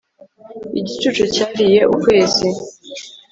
Igicucu 0.79 1.23
cyariye 1.33 1.79
ukwezi 1.95 2.47